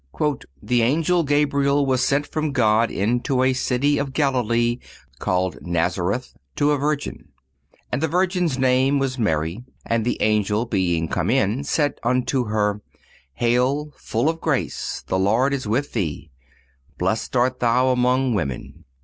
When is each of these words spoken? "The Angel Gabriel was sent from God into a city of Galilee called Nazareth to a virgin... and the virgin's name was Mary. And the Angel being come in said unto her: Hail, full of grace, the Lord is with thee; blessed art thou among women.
"The 0.63 0.81
Angel 0.81 1.21
Gabriel 1.23 1.85
was 1.85 2.03
sent 2.03 2.25
from 2.25 2.53
God 2.53 2.89
into 2.89 3.43
a 3.43 3.53
city 3.53 3.99
of 3.99 4.13
Galilee 4.13 4.79
called 5.19 5.59
Nazareth 5.61 6.35
to 6.55 6.71
a 6.71 6.77
virgin... 6.79 7.27
and 7.91 8.01
the 8.01 8.07
virgin's 8.07 8.57
name 8.57 8.97
was 8.97 9.19
Mary. 9.19 9.63
And 9.85 10.03
the 10.03 10.19
Angel 10.23 10.65
being 10.65 11.07
come 11.07 11.29
in 11.29 11.63
said 11.63 11.99
unto 12.01 12.45
her: 12.45 12.81
Hail, 13.33 13.93
full 13.95 14.27
of 14.27 14.41
grace, 14.41 15.03
the 15.05 15.19
Lord 15.19 15.53
is 15.53 15.67
with 15.67 15.93
thee; 15.93 16.31
blessed 16.97 17.35
art 17.35 17.59
thou 17.59 17.89
among 17.89 18.33
women. 18.33 18.85